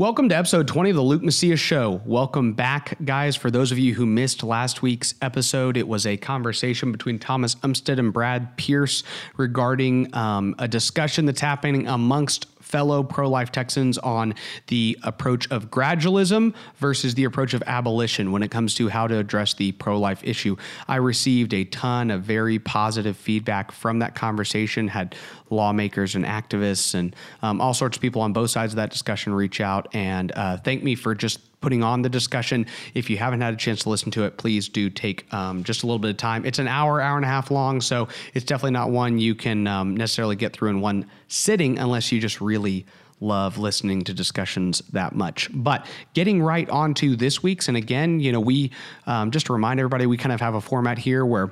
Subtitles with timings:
[0.00, 2.00] Welcome to episode 20 of the Luke Macias Show.
[2.04, 3.34] Welcome back, guys.
[3.34, 7.56] For those of you who missed last week's episode, it was a conversation between Thomas
[7.56, 9.02] Umstead and Brad Pierce
[9.36, 14.34] regarding um, a discussion that's happening amongst fellow pro life Texans on
[14.66, 19.18] the approach of gradualism versus the approach of abolition when it comes to how to
[19.18, 20.56] address the pro life issue.
[20.86, 25.14] I received a ton of very positive feedback from that conversation, had
[25.50, 29.32] lawmakers and activists and um, all sorts of people on both sides of that discussion
[29.32, 32.66] reach out and uh, thank me for just putting on the discussion.
[32.94, 35.82] If you haven't had a chance to listen to it, please do take um, just
[35.82, 36.44] a little bit of time.
[36.44, 39.66] It's an hour, hour and a half long, so it's definitely not one you can
[39.66, 42.86] um, necessarily get through in one sitting unless you just really
[43.20, 45.50] love listening to discussions that much.
[45.52, 48.70] But getting right onto this week's, and again, you know, we
[49.06, 51.50] um, just to remind everybody, we kind of have a format here where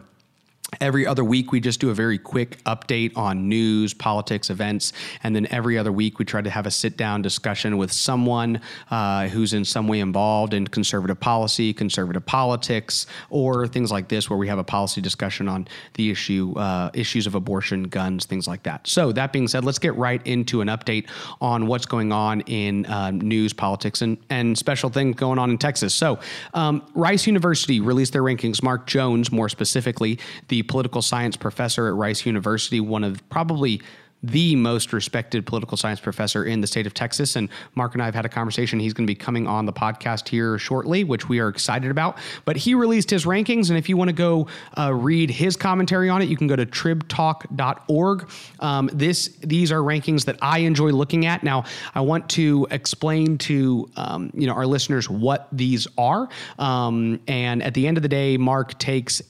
[0.81, 4.93] Every other week, we just do a very quick update on news, politics, events.
[5.23, 8.61] And then every other week, we try to have a sit down discussion with someone
[8.91, 14.29] uh, who's in some way involved in conservative policy, conservative politics, or things like this,
[14.29, 18.47] where we have a policy discussion on the issue, uh, issues of abortion, guns, things
[18.47, 18.87] like that.
[18.87, 21.09] So, that being said, let's get right into an update
[21.41, 25.59] on what's going on in uh, news, politics, and, and special things going on in
[25.59, 25.95] Texas.
[25.95, 26.19] So,
[26.55, 28.63] um, Rice University released their rankings.
[28.63, 30.19] Mark Jones, more specifically,
[30.49, 33.81] the political science professor at Rice University, one of probably
[34.23, 37.37] the most respected political science professor in the state of Texas.
[37.37, 38.81] And Mark and I have had a conversation.
[38.81, 42.19] He's going to be coming on the podcast here shortly, which we are excited about.
[42.45, 43.69] But he released his rankings.
[43.69, 46.57] And if you want to go uh, read his commentary on it, you can go
[46.57, 48.29] to tribtalk.org.
[48.61, 51.45] Um, this, these are rankings that I enjoy looking at.
[51.45, 56.29] Now, I want to explain to um, you know our listeners what these are.
[56.59, 59.23] Um, and at the end of the day, Mark takes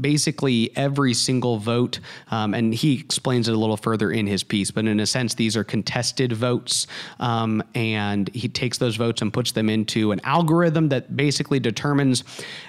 [0.00, 2.00] basically every single vote,
[2.30, 5.34] um, and he explains it a little further in his piece, but in a sense,
[5.34, 6.86] these are contested votes.
[7.20, 12.24] Um, and he takes those votes and puts them into an algorithm that basically determines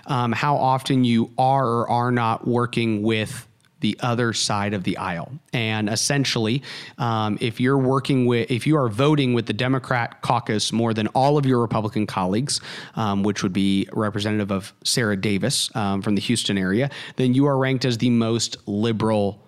[0.08, 3.48] um, how often you are or are not working with
[3.84, 5.32] the other side of the aisle.
[5.52, 6.64] And essentially,
[6.98, 11.08] um, if you're working with, if you are voting with the Democrat caucus more than
[11.08, 12.62] all of your Republican colleagues,
[12.96, 17.46] um, which would be representative of Sarah Davis um, from the Houston area, then you
[17.46, 19.43] are ranked as the most liberal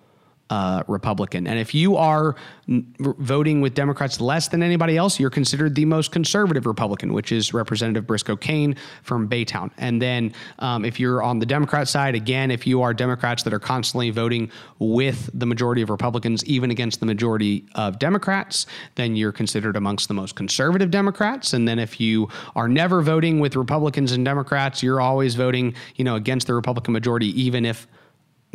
[0.50, 1.46] uh, Republican.
[1.46, 2.36] And if you are
[2.68, 7.54] voting with Democrats less than anybody else, you're considered the most conservative Republican, which is
[7.54, 9.70] Representative Briscoe Cain from Baytown.
[9.78, 13.52] And then um, if you're on the Democrat side, again, if you are Democrats that
[13.52, 19.16] are constantly voting with the majority of Republicans, even against the majority of Democrats, then
[19.16, 21.52] you're considered amongst the most conservative Democrats.
[21.52, 26.04] And then if you are never voting with Republicans and Democrats, you're always voting, you
[26.04, 27.86] know, against the Republican majority, even if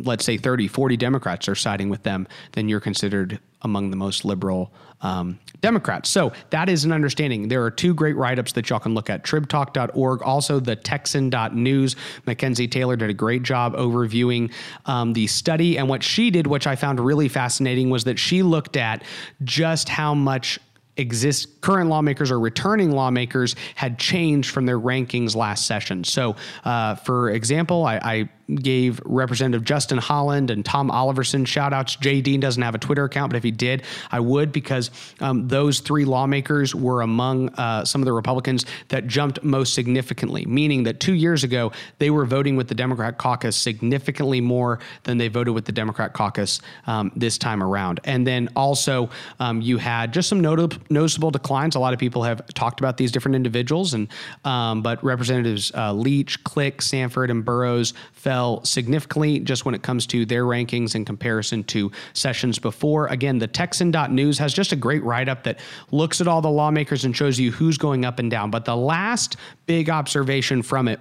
[0.04, 4.24] let's say 30, 40 Democrats are siding with them, then you're considered among the most
[4.24, 6.08] liberal um, Democrats.
[6.08, 7.48] So that is an understanding.
[7.48, 11.96] There are two great write ups that y'all can look at tribtalk.org, also the texan.news.
[12.26, 14.52] Mackenzie Taylor did a great job overviewing
[14.86, 15.78] um, the study.
[15.78, 19.02] And what she did, which I found really fascinating, was that she looked at
[19.44, 20.58] just how much
[20.96, 26.04] exist current lawmakers or returning lawmakers had changed from their rankings last session.
[26.04, 31.96] So, uh, for example, I, I gave Representative Justin Holland and Tom Oliverson shout outs.
[31.96, 35.48] Jay Dean doesn't have a Twitter account, but if he did, I would because um,
[35.48, 40.84] those three lawmakers were among uh, some of the Republicans that jumped most significantly, meaning
[40.84, 45.28] that two years ago, they were voting with the Democrat caucus significantly more than they
[45.28, 48.00] voted with the Democrat caucus um, this time around.
[48.04, 49.10] And then also,
[49.40, 51.76] um, you had just some notable, noticeable declines.
[51.76, 54.08] A lot of people have talked about these different individuals, and
[54.44, 59.82] um, but Representatives uh, Leach, Klick, Sanford, and Burrows fell fell significantly just when it
[59.82, 63.06] comes to their rankings in comparison to sessions before.
[63.08, 67.04] Again, the Texan.news has just a great write up that looks at all the lawmakers
[67.04, 68.50] and shows you who's going up and down.
[68.50, 69.36] But the last
[69.66, 70.98] big observation from it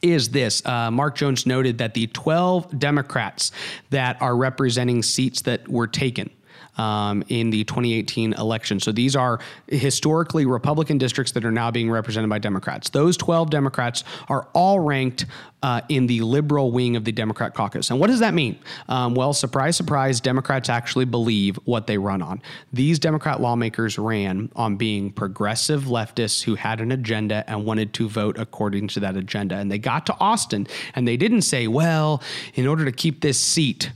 [0.00, 3.52] is this uh, Mark Jones noted that the 12 Democrats
[3.90, 6.30] that are representing seats that were taken
[6.78, 8.80] um, in the 2018 election.
[8.80, 12.90] So these are historically Republican districts that are now being represented by Democrats.
[12.90, 15.26] Those 12 Democrats are all ranked
[15.62, 17.90] uh, in the liberal wing of the Democrat caucus.
[17.90, 18.58] And what does that mean?
[18.88, 22.42] Um, well, surprise, surprise, Democrats actually believe what they run on.
[22.72, 28.08] These Democrat lawmakers ran on being progressive leftists who had an agenda and wanted to
[28.08, 29.56] vote according to that agenda.
[29.56, 32.22] And they got to Austin and they didn't say, well,
[32.54, 33.92] in order to keep this seat,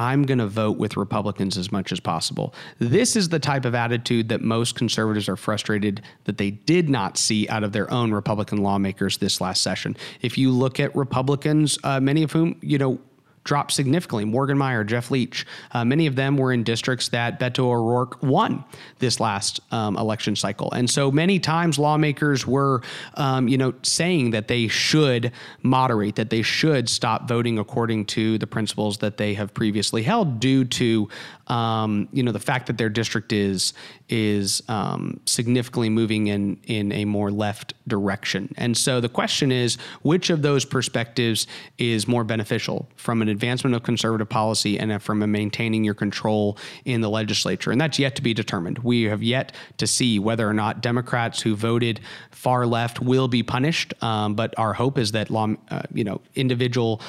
[0.00, 2.54] I'm going to vote with Republicans as much as possible.
[2.78, 7.18] This is the type of attitude that most conservatives are frustrated that they did not
[7.18, 9.94] see out of their own Republican lawmakers this last session.
[10.22, 12.98] If you look at Republicans, uh, many of whom, you know,
[13.44, 14.24] dropped significantly.
[14.24, 18.64] Morgan Meyer, Jeff Leach, uh, many of them were in districts that Beto O'Rourke won
[18.98, 20.70] this last um, election cycle.
[20.72, 22.82] And so many times lawmakers were,
[23.14, 25.32] um, you know, saying that they should
[25.62, 30.40] moderate, that they should stop voting according to the principles that they have previously held
[30.40, 31.08] due to
[31.50, 33.74] um, you know, the fact that their district is
[34.08, 38.54] is um, significantly moving in in a more left direction.
[38.56, 41.46] And so the question is, which of those perspectives
[41.76, 47.00] is more beneficial from an advancement of conservative policy and from maintaining your control in
[47.00, 47.70] the legislature?
[47.70, 48.80] And that's yet to be determined.
[48.80, 52.00] We have yet to see whether or not Democrats who voted
[52.30, 53.94] far left will be punished.
[54.02, 57.00] Um, but our hope is that law, uh, you know, individual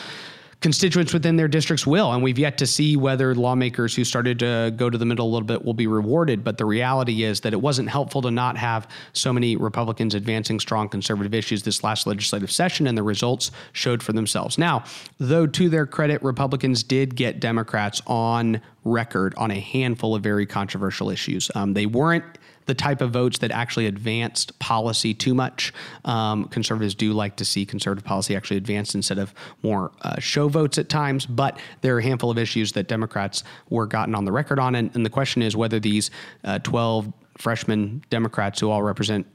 [0.62, 2.13] constituents within their districts will.
[2.13, 5.31] And we've yet to see whether lawmakers who started to go to the middle a
[5.31, 6.44] little bit will be rewarded.
[6.44, 10.60] But the reality is that it wasn't helpful to not have so many Republicans advancing
[10.60, 14.58] strong conservative issues this last legislative session, and the results showed for themselves.
[14.58, 14.84] Now,
[15.18, 20.46] though to their credit, Republicans did get Democrats on record on a handful of very
[20.46, 21.50] controversial issues.
[21.56, 25.74] Um, they weren't the type of votes that actually advanced policy too much.
[26.06, 30.48] Um, conservatives do like to see conservative policy actually advanced instead of more uh, show
[30.48, 34.25] votes at times, but there are a handful of issues that Democrats were gotten on
[34.25, 34.75] the record on.
[34.75, 36.12] And, and the question is whether these
[36.44, 39.25] uh, 12 freshman Democrats who all represent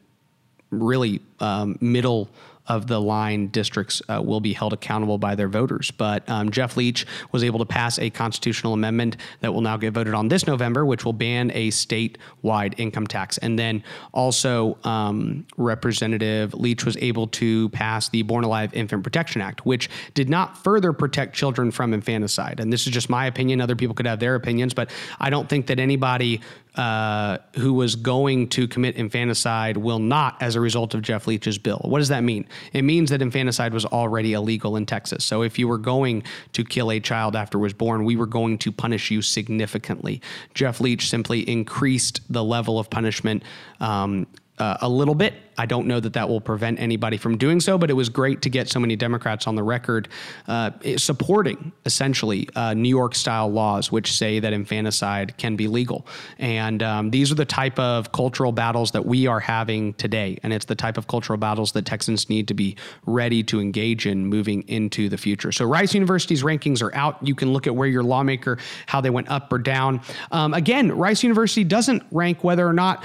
[0.71, 2.29] really um, middle
[2.69, 5.91] of the line districts uh, will be held accountable by their voters.
[5.91, 9.93] But um, Jeff Leach was able to pass a constitutional amendment that will now get
[9.93, 13.39] voted on this November, which will ban a statewide income tax.
[13.39, 13.83] And then
[14.13, 19.89] also, um, Representative Leach was able to pass the Born Alive Infant Protection Act, which
[20.15, 22.61] did not further protect children from infanticide.
[22.61, 23.61] And this is just my opinion.
[23.61, 24.91] Other people could have their opinions, but
[25.21, 26.41] I don't think that anybody
[26.77, 31.59] uh, who was going to commit infanticide will not as a result of Jeff Leach's
[31.59, 31.81] bill.
[31.85, 32.47] What does that mean?
[32.73, 35.25] It means that infanticide was already illegal in Texas.
[35.25, 38.27] So if you were going to kill a child after it was born, we were
[38.27, 40.21] going to punish you significantly.
[40.55, 43.43] Jeff Leach simply increased the level of punishment
[43.81, 44.27] um,
[44.59, 45.35] uh, a little bit.
[45.59, 48.43] I don't know that that will prevent anybody from doing so, but it was great
[48.43, 50.09] to get so many Democrats on the record
[50.49, 56.07] uh, supporting essentially uh, New York style laws which say that infanticide can be legal.
[56.39, 60.39] And um, these are the type of cultural battles that we are having today.
[60.43, 62.77] And it's the type of cultural battles that Texans need to be
[63.07, 65.53] ready to engage in moving into the future.
[65.53, 67.27] So Rice University's rankings are out.
[67.27, 70.01] You can look at where your lawmaker, how they went up or down.
[70.33, 73.05] Um, again, Rice University doesn't rank whether or not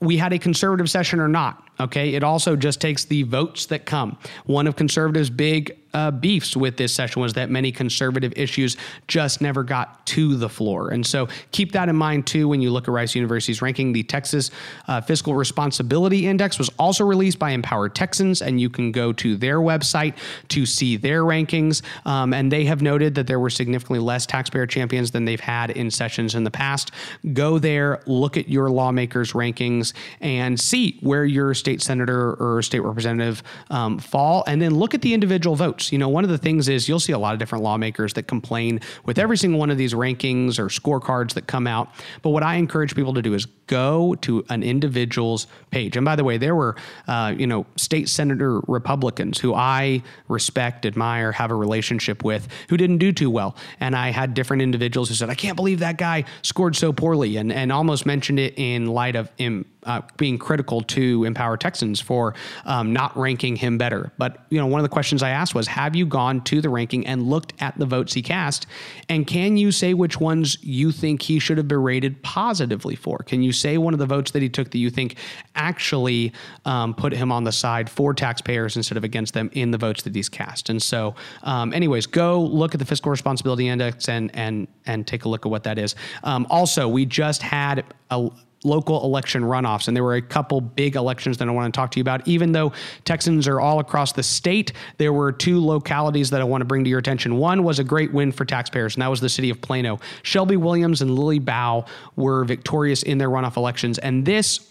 [0.00, 1.65] we had a conservative session or not.
[1.78, 2.14] Okay.
[2.14, 4.18] It also just takes the votes that come.
[4.46, 8.76] One of conservatives' big uh, beefs with this session was that many conservative issues
[9.08, 10.90] just never got to the floor.
[10.90, 13.94] And so keep that in mind too when you look at Rice University's ranking.
[13.94, 14.50] The Texas
[14.88, 19.38] uh, Fiscal Responsibility Index was also released by Empower Texans, and you can go to
[19.38, 20.14] their website
[20.48, 21.80] to see their rankings.
[22.04, 25.70] Um, and they have noted that there were significantly less taxpayer champions than they've had
[25.70, 26.90] in sessions in the past.
[27.32, 32.78] Go there, look at your lawmakers' rankings, and see where your state senator or state
[32.78, 35.90] representative um, fall, and then look at the individual votes.
[35.90, 38.28] You know, one of the things is you'll see a lot of different lawmakers that
[38.28, 41.88] complain with every single one of these rankings or scorecards that come out.
[42.22, 45.96] But what I encourage people to do is go to an individual's page.
[45.96, 46.76] And by the way, there were,
[47.08, 52.76] uh, you know, state senator Republicans who I respect, admire, have a relationship with who
[52.76, 53.56] didn't do too well.
[53.80, 57.38] And I had different individuals who said, I can't believe that guy scored so poorly
[57.38, 62.00] and, and almost mentioned it in light of him uh, being critical to Empower Texans
[62.00, 62.34] for
[62.64, 64.12] um, not ranking him better.
[64.18, 66.68] But you know, one of the questions I asked was, have you gone to the
[66.68, 68.66] ranking and looked at the votes he cast,
[69.08, 73.18] and can you say which ones you think he should have been rated positively for?
[73.18, 75.16] Can you say one of the votes that he took that you think
[75.54, 76.32] actually
[76.64, 80.02] um, put him on the side for taxpayers instead of against them in the votes
[80.02, 80.68] that he's cast?
[80.68, 85.24] And so, um, anyways, go look at the fiscal responsibility index and and and take
[85.24, 85.94] a look at what that is.
[86.24, 88.30] Um, also, we just had a
[88.66, 89.88] local election runoffs.
[89.88, 92.26] And there were a couple big elections that I want to talk to you about.
[92.26, 92.72] Even though
[93.04, 96.84] Texans are all across the state, there were two localities that I want to bring
[96.84, 97.38] to your attention.
[97.38, 100.00] One was a great win for taxpayers, and that was the city of Plano.
[100.22, 103.98] Shelby Williams and Lily Bao were victorious in their runoff elections.
[103.98, 104.68] And this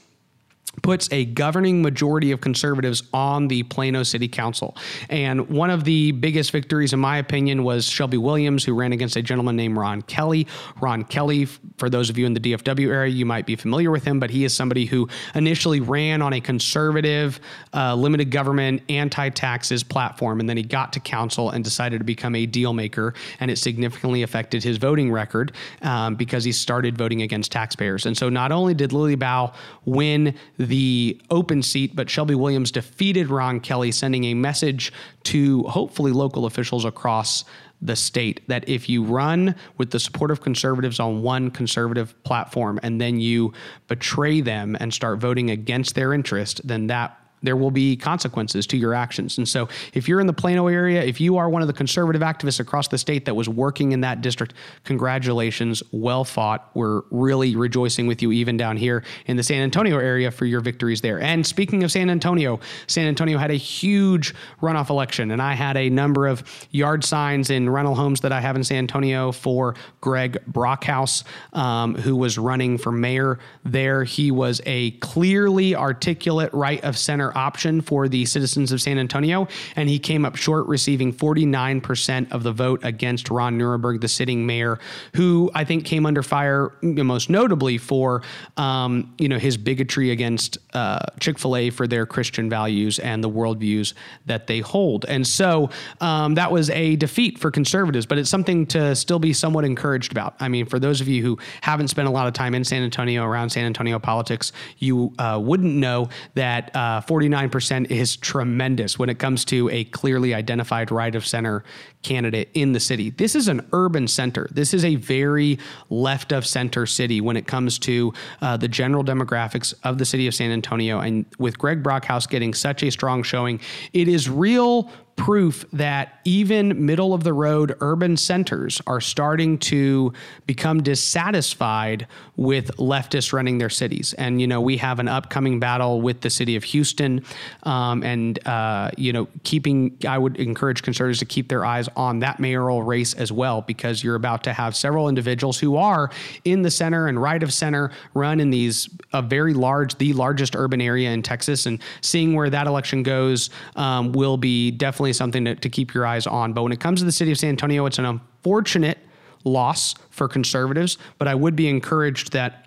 [0.81, 4.75] puts a governing majority of conservatives on the Plano City Council.
[5.09, 9.15] And one of the biggest victories, in my opinion, was Shelby Williams, who ran against
[9.15, 10.47] a gentleman named Ron Kelley.
[10.81, 11.45] Ron Kelley,
[11.77, 14.29] for those of you in the DFW area, you might be familiar with him, but
[14.29, 17.39] he is somebody who initially ran on a conservative,
[17.73, 20.39] uh, limited government, anti taxes platform.
[20.39, 23.13] And then he got to council and decided to become a deal maker.
[23.39, 25.51] And it significantly affected his voting record
[25.81, 28.05] um, because he started voting against taxpayers.
[28.05, 29.53] And so not only did Lily Bao
[29.85, 30.35] win
[30.65, 34.91] the open seat, but Shelby Williams defeated Ron Kelley, sending a message
[35.23, 37.45] to hopefully local officials across
[37.81, 42.79] the state that if you run with the support of conservatives on one conservative platform
[42.83, 43.53] and then you
[43.87, 48.77] betray them and start voting against their interest, then that there will be consequences to
[48.77, 49.37] your actions.
[49.37, 52.21] And so, if you're in the Plano area, if you are one of the conservative
[52.21, 56.69] activists across the state that was working in that district, congratulations, well fought.
[56.73, 60.61] We're really rejoicing with you, even down here in the San Antonio area, for your
[60.61, 61.19] victories there.
[61.19, 65.77] And speaking of San Antonio, San Antonio had a huge runoff election, and I had
[65.77, 69.75] a number of yard signs in rental homes that I have in San Antonio for
[70.01, 71.23] Greg Brockhouse,
[71.53, 74.03] um, who was running for mayor there.
[74.03, 79.47] He was a clearly articulate right of center option for the citizens of San Antonio,
[79.75, 84.45] and he came up short, receiving 49% of the vote against Ron Nirenberg, the sitting
[84.45, 84.79] mayor,
[85.15, 88.21] who I think came under fire most notably for
[88.57, 93.23] um, you know his bigotry against uh, Chick Fil A for their Christian values and
[93.23, 93.93] the worldviews
[94.25, 95.69] that they hold, and so
[96.01, 100.11] um, that was a defeat for conservatives, but it's something to still be somewhat encouraged
[100.11, 100.35] about.
[100.39, 102.83] I mean, for those of you who haven't spent a lot of time in San
[102.83, 109.09] Antonio around San Antonio politics, you uh, wouldn't know that uh, 49% is tremendous when
[109.09, 111.63] it comes to a clearly identified right of center
[112.05, 113.09] candidate in the city.
[113.09, 114.47] This is an urban center.
[114.51, 115.57] This is a very
[115.89, 120.27] left of center city when it comes to uh, the general demographics of the city
[120.27, 120.99] of San Antonio.
[120.99, 123.59] And with Greg Brockhouse getting such a strong showing,
[123.91, 130.11] it is real proof that even middle of the road urban centers are starting to
[130.45, 134.13] become dissatisfied with leftists running their cities.
[134.17, 137.23] And, you know, we have an upcoming battle with the city of Houston.
[137.63, 142.19] Um, and, uh, you know, keeping, I would encourage conservatives to keep their eyes on
[142.19, 146.09] that mayoral race as well, because you're about to have several individuals who are
[146.43, 150.55] in the center and right of center run in these, a very large, the largest
[150.55, 151.65] urban area in Texas.
[151.65, 156.05] And seeing where that election goes um, will be definitely something to, to keep your
[156.05, 156.53] eyes on.
[156.53, 158.97] But when it comes to the city of San Antonio, it's an unfortunate
[159.43, 162.64] loss for conservatives, but I would be encouraged that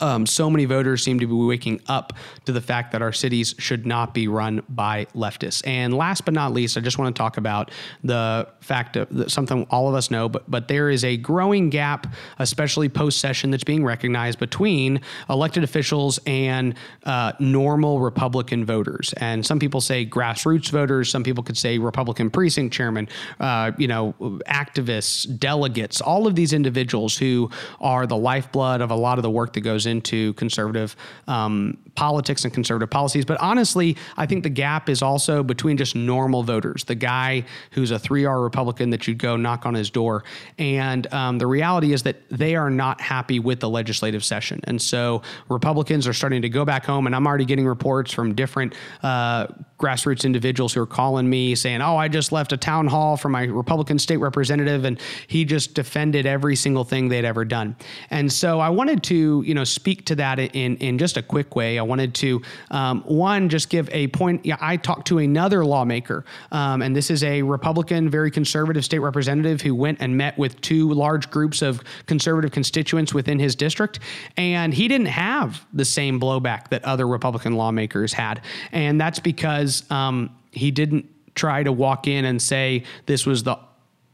[0.00, 2.12] um, so many voters seem to be waking up
[2.44, 5.66] to the fact that our cities should not be run by leftists.
[5.66, 7.70] And last but not least, I just want to talk about
[8.02, 12.06] the fact of something all of us know, but but there is a growing gap,
[12.38, 16.74] especially post session, that's being recognized between elected officials and
[17.04, 19.12] uh, normal Republican voters.
[19.18, 21.10] And some people say grassroots voters.
[21.10, 23.08] Some people could say Republican precinct chairman.
[23.40, 24.14] Uh, you know,
[24.48, 29.30] activists, delegates, all of these individuals who are the lifeblood of a lot of the
[29.30, 30.96] work that goes into conservative
[31.28, 33.24] um, politics and conservative policies.
[33.24, 37.90] But honestly, I think the gap is also between just normal voters, the guy who's
[37.90, 40.24] a 3R Republican that you'd go knock on his door.
[40.58, 44.60] And um, the reality is that they are not happy with the legislative session.
[44.64, 48.34] And so Republicans are starting to go back home, and I'm already getting reports from
[48.34, 49.46] different uh,
[49.84, 53.28] grassroots individuals who are calling me saying, Oh, I just left a town hall for
[53.28, 57.76] my Republican state representative, and he just defended every single thing they'd ever done.
[58.10, 61.54] And so I wanted to, you know, speak to that in, in just a quick
[61.54, 61.78] way.
[61.78, 64.46] I wanted to, um, one, just give a point.
[64.46, 69.00] Yeah, I talked to another lawmaker, um, and this is a Republican, very conservative state
[69.00, 74.00] representative who went and met with two large groups of conservative constituents within his district,
[74.36, 78.40] and he didn't have the same blowback that other Republican lawmakers had.
[78.72, 83.58] And that's because um, he didn't try to walk in and say this was the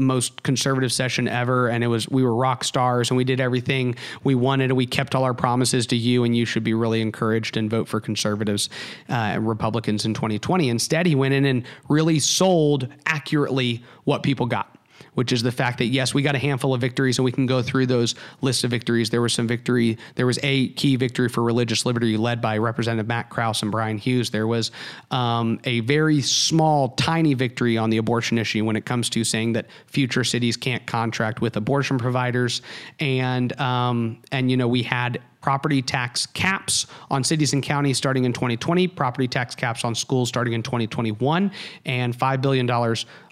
[0.01, 3.95] most conservative session ever and it was we were rock stars and we did everything
[4.25, 4.71] we wanted.
[4.71, 7.71] And we kept all our promises to you and you should be really encouraged and
[7.71, 8.71] vote for conservatives
[9.09, 14.47] uh, and republicans in 2020 instead he went in and really sold accurately what people
[14.47, 14.80] got
[15.21, 17.45] which is the fact that yes, we got a handful of victories, and we can
[17.45, 19.11] go through those lists of victories.
[19.11, 19.99] There was some victory.
[20.15, 23.99] There was a key victory for religious liberty led by Representative Matt Krause and Bryan
[23.99, 24.31] Hughes.
[24.31, 24.71] There was
[25.11, 29.53] um, a very small, tiny victory on the abortion issue when it comes to saying
[29.53, 32.63] that future cities can't contract with abortion providers,
[32.99, 38.25] and um, and you know we had property tax caps on cities and counties starting
[38.25, 41.51] in 2020, property tax caps on schools starting in 2021,
[41.85, 42.67] and $5 billion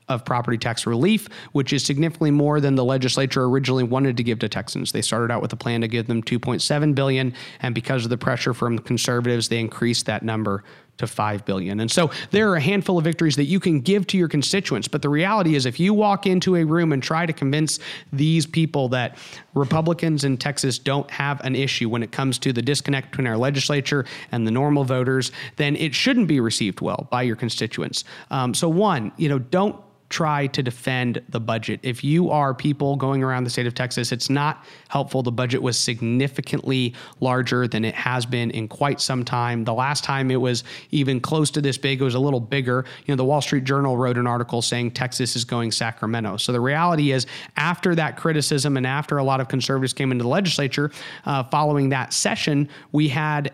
[0.08, 4.38] of property tax relief, which is significantly more than the legislature originally wanted to give
[4.40, 4.92] to Texans.
[4.92, 8.18] They started out with a plan to give them 2.7 billion, and because of the
[8.18, 10.64] pressure from conservatives, they increased that number
[10.98, 11.80] to 5 billion.
[11.80, 14.88] And so there are a handful of victories that you can give to your constituents,
[14.88, 17.78] but the reality is if you walk into a room and try to convince
[18.12, 19.16] these people that
[19.54, 23.36] Republicans in Texas don't have an issue when it comes to the disconnect between our
[23.36, 28.04] legislature and the normal voters, then it shouldn't be received well by your constituents.
[28.30, 31.80] Um, so one, you know, don't try to defend the budget.
[31.82, 35.22] If you are people going around the state of Texas, it's not helpful.
[35.22, 39.64] The budget was significantly larger than it has been in quite some time.
[39.64, 42.86] The last time it was even close to this big, it was a little bigger.
[43.04, 46.38] You know, the Wall Street Journal wrote an article saying Texas is going Sacramento.
[46.38, 50.22] So the reality is, after that criticism and after a lot of conservatives came into
[50.22, 50.90] the legislature
[51.26, 53.52] uh, following that session, we had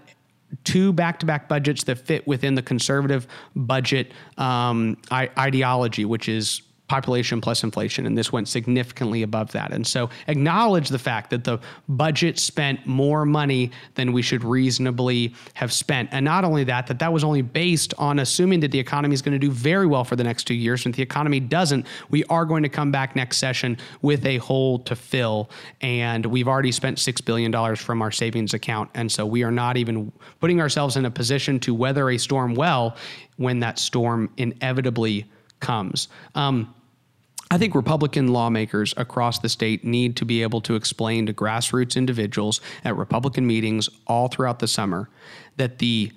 [0.62, 7.62] two back-to-back budgets that fit within the conservative budget um, ideology, which is population plus
[7.62, 9.72] inflation, and this went significantly above that.
[9.72, 15.34] And so acknowledge the fact that the budget spent more money than we should reasonably
[15.54, 16.10] have spent.
[16.12, 19.22] And not only that, that that was only based on assuming that the economy is
[19.22, 20.84] going to do very well for the next two years.
[20.84, 24.36] And if the economy doesn't, we are going to come back next session with a
[24.38, 25.48] hole to fill.
[25.80, 28.90] And we've already spent $6 billion from our savings account.
[28.94, 32.54] And so we are not even putting ourselves in a position to weather a storm
[32.54, 32.96] well
[33.36, 35.24] when that storm inevitably
[35.64, 36.08] comes.
[36.34, 36.74] Um,
[37.50, 41.96] I think Republican lawmakers across the state need to be able to explain to grassroots
[41.96, 45.08] individuals at Republican meetings all throughout the summer
[45.56, 46.12] that the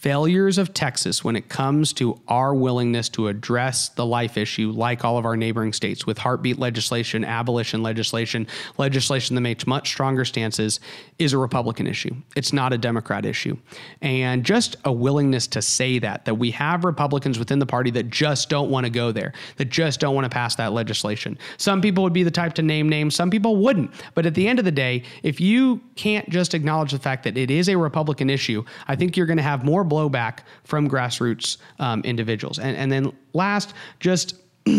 [0.00, 5.04] failures of Texas when it comes to our willingness to address the life issue, like
[5.04, 10.24] all of our neighboring states, with heartbeat legislation, abolition legislation, legislation that makes much stronger
[10.24, 10.78] stances,
[11.18, 12.14] is a Republican issue.
[12.36, 13.56] It's not a Democrat issue.
[14.00, 18.08] And just a willingness to say that, that we have Republicans within the party that
[18.08, 21.36] just don't want to go there, that just don't want to pass that legislation.
[21.56, 23.90] Some people would be the type to name names, some people wouldn't.
[24.14, 27.36] But at the end of the day, if you can't just acknowledge the fact that
[27.36, 31.58] it is a Republican issue, I think you're going to have more blowback from grassroots
[31.78, 32.58] um, individuals.
[32.58, 34.34] And, and then last, just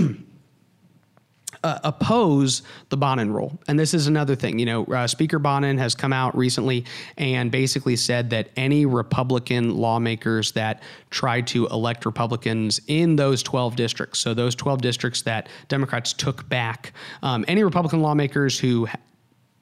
[1.62, 3.60] Uh, oppose the Bonnen rule.
[3.68, 4.60] And this is another thing.
[4.60, 6.86] You know, uh, Speaker Bonnen has come out recently
[7.18, 13.75] and basically said that any Republican lawmakers that try to elect Republicans in those 12
[13.75, 18.88] districts, so those 12 districts that Democrats took back, um, any Republican lawmakers who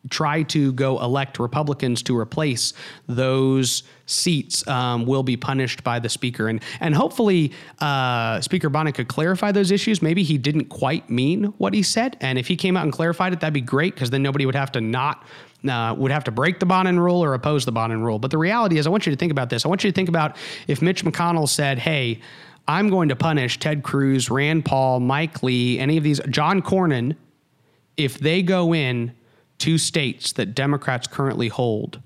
[0.09, 2.73] try to go elect Republicans to replace
[3.07, 6.47] those seats um, will be punished by the speaker.
[6.47, 10.01] And and hopefully uh, Speaker Bonnen could clarify those issues.
[10.01, 13.33] Maybe he didn't quite mean what he said, and if he came out and clarified
[13.33, 15.23] it, that'd be great because then nobody would have to not.
[15.67, 18.19] Uh, would have to break the Bonnen rule or oppose the Bonnen rule.
[18.19, 19.65] But the reality is, I want you to think about this.
[19.65, 22.21] I want you to think about if Mitch McConnell said, "Hey,
[22.67, 27.15] I'm going to punish Ted Cruz, Rand Paul, Mike Lee, any of these, John Cornyn,
[27.95, 29.13] if they go in
[29.57, 32.01] two states that Democrats currently hold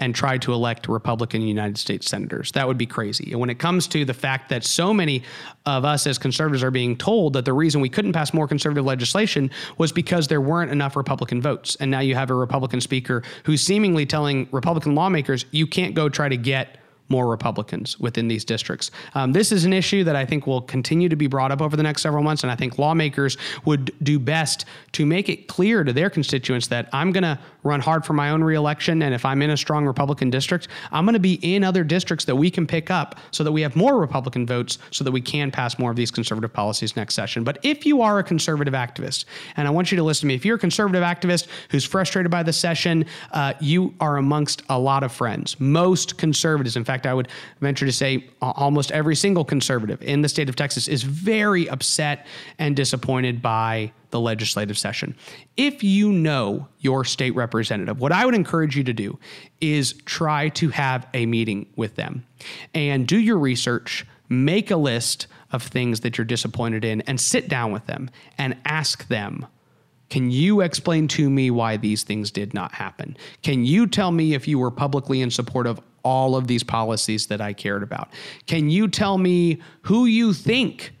[0.00, 2.52] and try to elect Republican United States senators.
[2.52, 3.30] That would be crazy.
[3.30, 5.22] And when it comes to the fact that so many
[5.66, 8.84] of us as conservatives are being told that the reason we couldn't pass more conservative
[8.84, 11.76] legislation was because there weren't enough Republican votes.
[11.76, 16.08] And now you have a Republican speaker who's seemingly telling Republican lawmakers, you can't go
[16.08, 16.78] try to get
[17.08, 18.90] more Republicans within these districts.
[19.14, 21.76] Um, this is an issue that I think will continue to be brought up over
[21.76, 25.84] the next several months, and I think lawmakers would do best to make it clear
[25.84, 29.24] to their constituents that I'm going to run hard for my own reelection, and if
[29.24, 32.50] I'm in a strong Republican district, I'm going to be in other districts that we
[32.50, 35.78] can pick up so that we have more Republican votes so that we can pass
[35.78, 37.44] more of these conservative policies next session.
[37.44, 39.24] But if you are a conservative activist,
[39.56, 42.30] and I want you to listen to me, if you're a conservative activist who's frustrated
[42.30, 45.58] by the session, uh, you are amongst a lot of friends.
[45.60, 47.28] Most conservatives, in fact, fact, I would
[47.60, 52.26] venture to say almost every single conservative in the state of Texas is very upset
[52.58, 55.16] and disappointed by the legislative session.
[55.56, 59.18] If you know your state representative, what I would encourage you to do
[59.60, 62.24] is try to have a meeting with them
[62.74, 67.48] and do your research, make a list of things that you're disappointed in, and sit
[67.48, 69.46] down with them and ask them
[70.10, 73.16] can you explain to me why these things did not happen?
[73.42, 77.26] Can you tell me if you were publicly in support of all of these policies
[77.26, 78.08] that I cared about?
[78.46, 80.92] Can you tell me who you think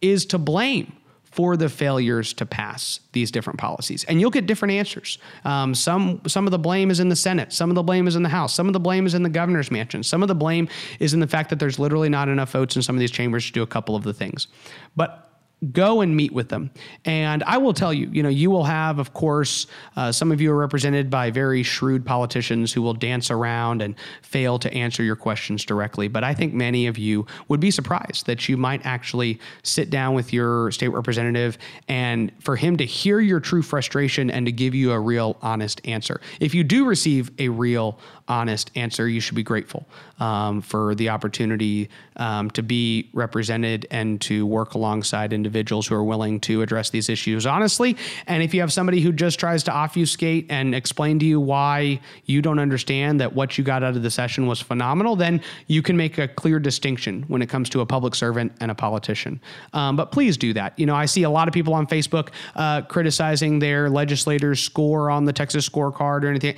[0.00, 0.92] is to blame?
[1.30, 5.18] for the failures to pass these different policies, and you'll get different answers.
[5.44, 8.16] Um, some some of the blame is in the Senate, some of the blame is
[8.16, 10.34] in the House, some of the blame is in the governor's mansion, some of the
[10.34, 10.68] blame
[10.98, 13.46] is in the fact that there's literally not enough votes in some of these chambers
[13.46, 14.48] to do a couple of the things.
[14.96, 15.29] But
[15.72, 16.70] go and meet with them.
[17.04, 20.40] And I will tell you, you know, you will have, of course, uh, some of
[20.40, 25.02] you are represented by very shrewd politicians who will dance around and fail to answer
[25.02, 26.08] your questions directly.
[26.08, 30.14] But I think many of you would be surprised that you might actually sit down
[30.14, 34.74] with your state representative and for him to hear your true frustration and to give
[34.74, 36.22] you a real, honest answer.
[36.40, 39.86] If you do receive a real, honest answer, you should be grateful
[40.20, 45.49] um, for the opportunity um, to be represented and to work alongside individuals
[45.86, 47.96] who are willing to address these issues honestly.
[48.26, 52.00] And if you have somebody who just tries to obfuscate and explain to you why
[52.24, 55.82] you don't understand that what you got out of the session was phenomenal, then you
[55.82, 59.40] can make a clear distinction when it comes to a public servant and a politician.
[59.72, 60.78] Um, but please do that.
[60.78, 65.10] You know, I see a lot of people on Facebook uh, criticizing their legislators' score
[65.10, 66.56] on the Texas scorecard or anything.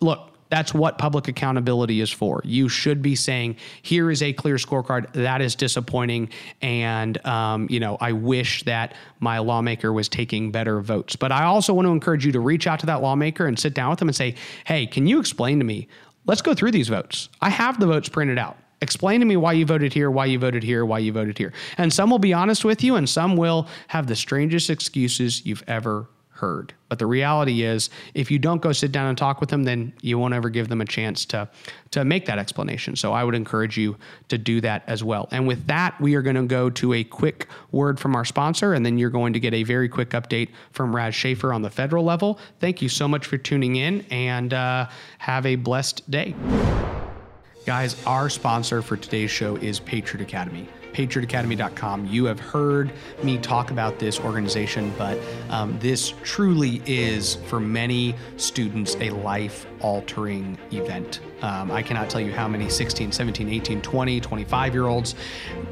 [0.00, 2.40] Look, that's what public accountability is for.
[2.44, 5.12] You should be saying, here is a clear scorecard.
[5.14, 6.28] That is disappointing.
[6.62, 11.16] And, um, you know, I wish that my lawmaker was taking better votes.
[11.16, 13.74] But I also want to encourage you to reach out to that lawmaker and sit
[13.74, 15.88] down with them and say, hey, can you explain to me?
[16.24, 17.30] Let's go through these votes.
[17.40, 18.56] I have the votes printed out.
[18.80, 21.52] Explain to me why you voted here, why you voted here, why you voted here.
[21.78, 25.64] And some will be honest with you, and some will have the strangest excuses you've
[25.66, 26.06] ever
[26.44, 26.74] heard.
[26.90, 29.94] But the reality is, if you don't go sit down and talk with them, then
[30.02, 31.48] you won't ever give them a chance to,
[31.92, 32.96] to make that explanation.
[32.96, 33.96] So I would encourage you
[34.28, 35.26] to do that as well.
[35.30, 38.74] And with that, we are going to go to a quick word from our sponsor,
[38.74, 41.70] and then you're going to get a very quick update from Raz Shafer on the
[41.70, 42.38] federal level.
[42.60, 46.34] Thank you so much for tuning in, and uh, have a blessed day.
[47.64, 52.06] Guys, our sponsor for today's show is Patriot Academy patriotacademy.com.
[52.06, 55.18] You have heard me talk about this organization, but
[55.50, 61.20] um, this truly is for many students a life altering event.
[61.42, 65.14] Um, I cannot tell you how many 16, 17, 18, 20, 25 year olds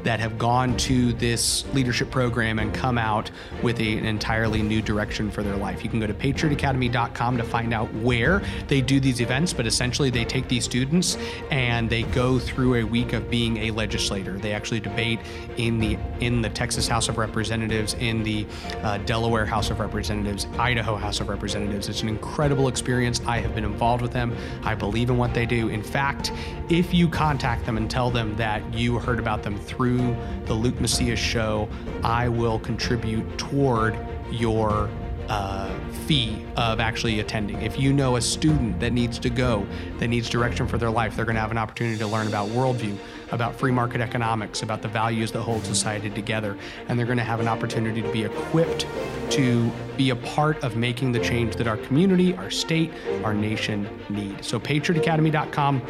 [0.03, 3.31] that have gone to this leadership program and come out
[3.63, 5.83] with a, an entirely new direction for their life.
[5.83, 10.11] You can go to patriotacademy.com to find out where they do these events, but essentially
[10.11, 11.17] they take these students
[11.49, 14.37] and they go through a week of being a legislator.
[14.37, 15.21] They actually debate
[15.57, 18.45] in the in the Texas House of Representatives, in the
[18.83, 21.89] uh, Delaware House of Representatives, Idaho House of Representatives.
[21.89, 23.19] It's an incredible experience.
[23.25, 24.35] I have been involved with them.
[24.63, 25.69] I believe in what they do.
[25.69, 26.31] In fact,
[26.69, 30.79] if you contact them and tell them that you heard about them through the Luke
[30.79, 31.67] Macias show,
[32.03, 33.97] I will contribute toward
[34.29, 34.89] your
[35.29, 35.73] uh,
[36.05, 37.61] fee of actually attending.
[37.61, 39.65] If you know a student that needs to go,
[39.99, 42.49] that needs direction for their life, they're going to have an opportunity to learn about
[42.49, 42.97] worldview,
[43.33, 46.55] about free market economics, about the values that hold society together,
[46.87, 48.85] and they're going to have an opportunity to be equipped
[49.31, 52.91] to be a part of making the change that our community, our state,
[53.23, 54.43] our nation need.
[54.45, 55.81] So, patriotacademy.com,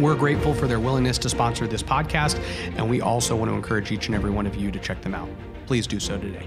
[0.00, 2.40] we're grateful for their willingness to sponsor this podcast,
[2.76, 5.14] and we also want to encourage each and every one of you to check them
[5.14, 5.28] out.
[5.66, 6.46] Please do so today.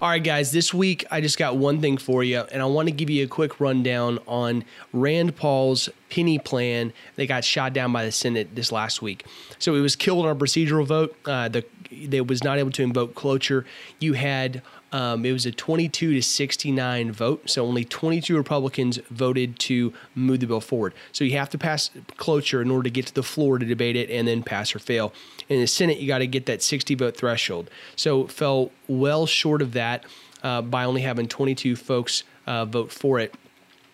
[0.00, 2.86] All right, guys, this week I just got one thing for you, and I want
[2.86, 7.92] to give you a quick rundown on Rand Paul's penny plan that got shot down
[7.92, 9.26] by the Senate this last week.
[9.58, 11.16] So it was killed on a procedural vote.
[11.24, 13.66] Uh, the they was not able to invoke cloture.
[13.98, 19.58] You had um, it was a 22 to 69 vote, so only 22 Republicans voted
[19.60, 20.94] to move the bill forward.
[21.12, 23.96] So you have to pass cloture in order to get to the floor to debate
[23.96, 25.12] it and then pass or fail.
[25.48, 27.70] In the Senate, you got to get that 60 vote threshold.
[27.96, 30.04] So it fell well short of that
[30.42, 33.34] uh, by only having 22 folks uh, vote for it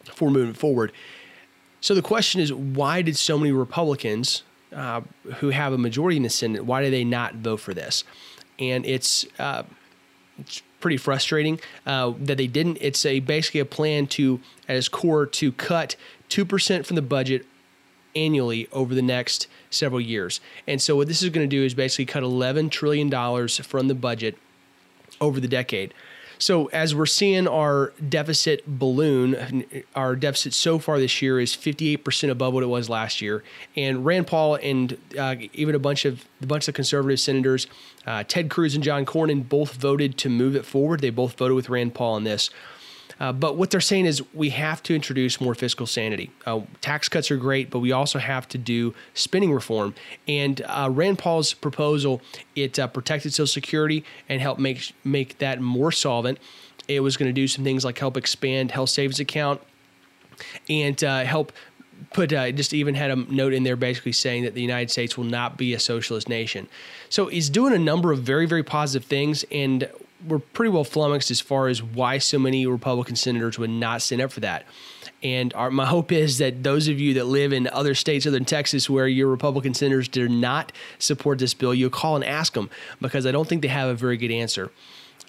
[0.04, 0.92] for moving forward.
[1.80, 4.42] So the question is, why did so many Republicans
[4.74, 5.02] uh,
[5.36, 8.04] who have a majority in the Senate, why do they not vote for this?
[8.58, 9.62] And it's, uh,
[10.38, 12.76] it's pretty frustrating uh, that they didn't.
[12.78, 15.96] It's a basically a plan to, at its core, to cut
[16.28, 17.46] two percent from the budget
[18.14, 20.42] annually over the next several years.
[20.66, 23.88] And so what this is going to do is basically cut 11 trillion dollars from
[23.88, 24.36] the budget
[25.22, 25.94] over the decade.
[26.38, 32.30] So as we're seeing our deficit balloon, our deficit so far this year is 58%
[32.30, 33.42] above what it was last year.
[33.76, 37.66] And Rand Paul and uh, even a bunch of a bunch of conservative senators,
[38.06, 41.00] uh, Ted Cruz and John Cornyn, both voted to move it forward.
[41.00, 42.50] They both voted with Rand Paul on this.
[43.20, 46.30] Uh, but what they're saying is we have to introduce more fiscal sanity.
[46.46, 49.94] Uh, tax cuts are great, but we also have to do spending reform.
[50.26, 52.20] And uh, Rand Paul's proposal
[52.56, 56.38] it uh, protected Social Security and helped make make that more solvent.
[56.88, 59.60] It was going to do some things like help expand health savings account
[60.68, 61.52] and uh, help
[62.12, 65.16] put uh, just even had a note in there basically saying that the United States
[65.16, 66.68] will not be a socialist nation.
[67.08, 69.88] So he's doing a number of very very positive things, and
[70.26, 74.22] we're pretty well flummoxed as far as why so many Republican senators would not stand
[74.22, 74.66] up for that.
[75.22, 78.36] And our, my hope is that those of you that live in other states other
[78.36, 82.52] than Texas where your Republican senators do not support this bill, you'll call and ask
[82.52, 82.68] them
[83.00, 84.70] because I don't think they have a very good answer.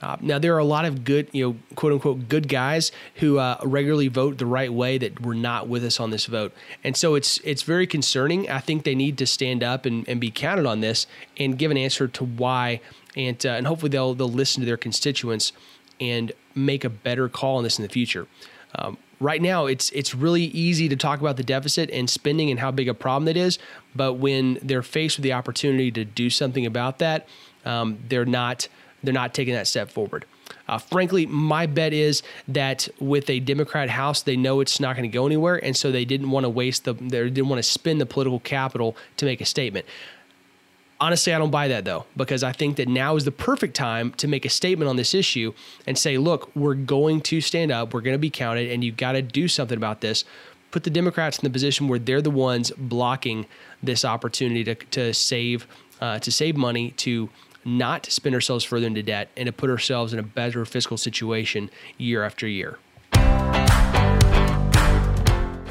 [0.05, 3.39] Uh, now there are a lot of good, you know, quote unquote, good guys who
[3.39, 6.95] uh, regularly vote the right way that were not with us on this vote, and
[6.95, 8.47] so it's it's very concerning.
[8.47, 11.71] I think they need to stand up and, and be counted on this and give
[11.71, 12.81] an answer to why,
[13.15, 15.53] and uh, and hopefully they'll they'll listen to their constituents
[15.99, 18.27] and make a better call on this in the future.
[18.75, 22.59] Um, right now it's it's really easy to talk about the deficit and spending and
[22.59, 23.57] how big a problem it is
[23.95, 27.25] but when they're faced with the opportunity to do something about that
[27.63, 28.67] um, they're not
[29.05, 30.25] they're not taking that step forward
[30.67, 35.09] uh, frankly my bet is that with a democrat house they know it's not going
[35.09, 37.63] to go anywhere and so they didn't want to waste the they didn't want to
[37.63, 39.85] spend the political capital to make a statement
[40.99, 44.13] Honestly, I don't buy that though, because I think that now is the perfect time
[44.13, 45.53] to make a statement on this issue
[45.85, 48.95] and say, look, we're going to stand up, we're going to be counted, and you've
[48.95, 50.23] got to do something about this.
[50.71, 53.45] Put the Democrats in the position where they're the ones blocking
[53.83, 55.67] this opportunity to, to save
[56.01, 57.29] uh, to save money, to
[57.65, 60.97] not to spend ourselves further into debt, and to put ourselves in a better fiscal
[60.97, 62.77] situation year after year.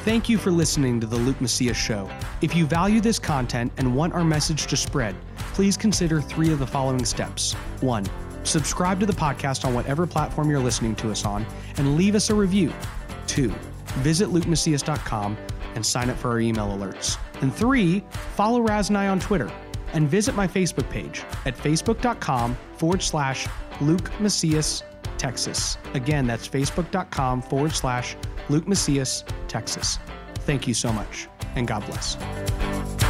[0.04, 2.10] Thank you for listening to the Luke Macias Show.
[2.42, 5.16] If you value this content and want our message to spread,
[5.54, 7.54] please consider three of the following steps.
[7.80, 8.04] One,
[8.42, 11.46] subscribe to the podcast on whatever platform you're listening to us on
[11.78, 12.70] and leave us a review.
[13.26, 13.48] Two,
[14.02, 15.38] visit lukemacias.com
[15.74, 17.16] and sign up for our email alerts.
[17.40, 18.04] And three,
[18.36, 19.50] follow Raz and I on Twitter
[19.94, 23.46] and visit my Facebook page at facebook.com forward slash
[23.80, 24.82] Luke Macias
[25.18, 25.78] Texas.
[25.94, 28.16] Again, that's facebook.com forward slash
[28.48, 29.98] Luke Macias, Texas.
[30.40, 33.03] Thank you so much, and God bless.